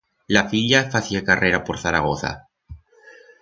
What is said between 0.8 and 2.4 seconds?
facié carrera por Zaragoza.